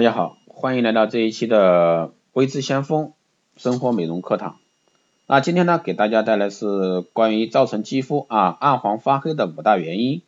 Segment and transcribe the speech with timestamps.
[0.00, 3.12] 大家好，欢迎来到这一期的微智先锋
[3.58, 4.56] 生活美容课堂。
[5.26, 10.22] 那今天呢，给大家带来是关于造成肌肤啊暗黄发黑的五大原因。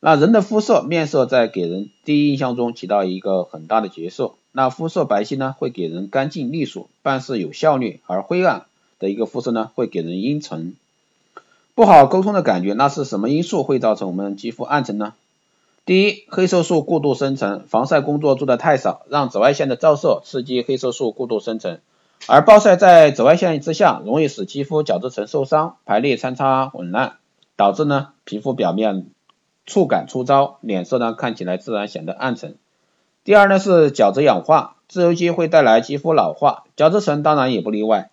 [0.00, 4.34] 那人的肤色面色在给人第一印象中起到一个很大的角色。
[4.52, 8.66] 那肤色白皙呢，会给人干净利索、办事有效率；而灰暗
[8.98, 10.76] 的一个肤色呢，会给人阴沉、
[11.74, 12.74] 不好沟通的感觉。
[12.74, 15.14] 那是什么因素会造成我们肌肤暗沉呢？
[15.86, 21.78] 第一，黑色素过度生成，防晒工作做的太少，让紫外线的照射刺激黑色素过度生成，
[22.26, 27.18] 而暴晒在紫外线之下，容易使肌肤角质层受伤，排列参差紊乱，
[27.56, 29.10] 导致呢皮肤表面
[29.66, 32.56] 触感粗糙，脸色呢看起来自然显得暗沉。
[33.22, 38.08] 第二呢是角质氧化，自由基会带来肌肤老化，角质层当然也不例外。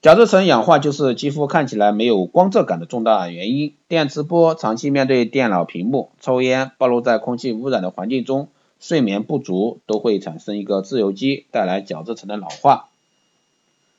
[0.00, 3.74] 角质层氧化就是肌肤看起来没有光泽感的重大原因。
[3.88, 8.48] 电磁波长期面对电脑屏幕、抽烟、暴露在空气污染的环境中、
[8.78, 12.90] 睡眠不足，都会产生一个自由基，带来角质层的老化。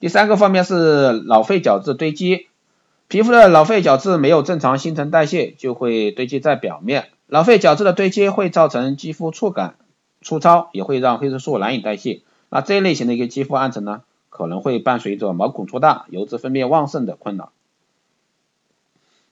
[0.00, 2.46] 第三个方面是老废角质堆积，
[3.08, 7.08] 皮肤的老废角质没有正常新陈代谢，就会堆积在表面。
[7.26, 9.74] 老废角质的堆积会造成肌肤触感
[10.22, 12.22] 粗糙，也会让黑色素难以代谢。
[12.48, 14.00] 那这一类型的一个肌肤暗沉呢？
[14.32, 17.52] 可能会伴随着毛孔粗大、油脂分泌旺盛的困扰。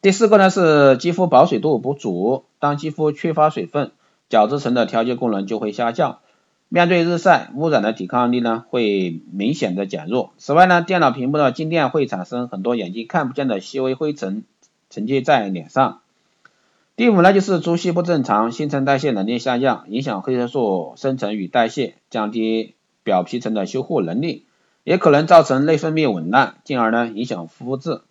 [0.00, 3.90] 第四个呢是肌肤保水度不足，当肌肤缺乏水分，
[4.28, 6.20] 角质层的调节功能就会下降，
[6.68, 10.32] 面对日晒、污染的抵抗力呢会明显的减弱。
[10.38, 14.44] 此外呢，电脑屏幕的静电会产生很多眼睛看不见的细微灰尘，
[14.90, 16.02] 沉积在脸上。
[16.96, 24.44] 第五呢就是作息不正常，新陈代谢能力下降，影响黑色素生成与代谢，降低表皮层的修护能力。
[24.84, 28.02] 也可能造成内分泌紊乱，进而呢影响肤质。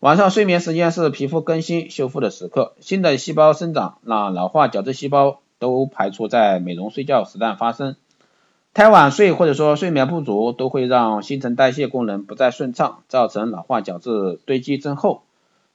[0.00, 7.96] 晚上睡眠时间是皮肤更新修复的时刻，新的细胞生长，那老化角质细胞都排除在美容睡觉时段发生。
[8.74, 15.22] 太晚睡或者说睡眠不足，都会让新陈代谢功能不再顺畅，造成老化角质堆积增厚，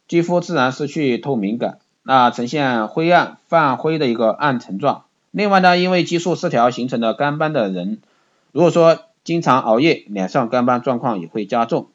[0.07, 5.05] 肌肤自然失去透明感，那呈现灰暗泛灰的一个暗沉状。
[5.31, 8.01] 另外呢，因为激素失调形成的干斑的人，
[8.51, 11.87] 如果说经常熬夜，脸上干斑状况也会加重。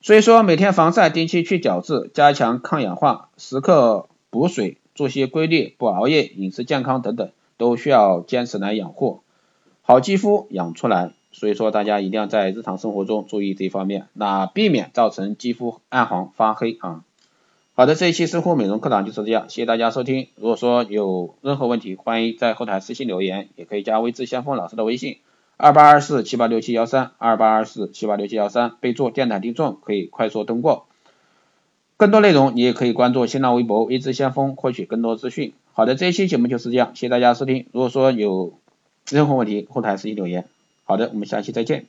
[0.00, 9.20] 所以说，每天防晒，定期去角质，加强抗氧化，时刻补水，作息规律，不熬夜，饮食健康等等，都需要坚持来养护
[9.82, 11.12] 好肌肤，养出来。
[11.32, 17.04] 所以说，大家一定要在日常生活中注意这方面，那避免造成肌肤暗黄发黑啊。
[17.74, 20.28] 好的，这一期生活美容课堂就是这样，谢谢大家收听。
[20.36, 25.18] 如果说有任何问题，欢迎在后台私信留言，也可以加微知先锋老师的微信。
[25.58, 30.86] 二八二四七八六七幺三，二八二四七八六七幺三，备注电台听众可以快速通过。
[31.96, 35.54] 更多内容你也可以关注新浪微博微知先锋获取更多资讯。
[35.72, 37.66] 好的，这一期节目就是这样，谢谢大家收听。
[37.72, 38.58] 如果说有
[39.08, 40.46] 任何问题，后台私信留言。
[40.84, 41.86] 好的，我们下期再见。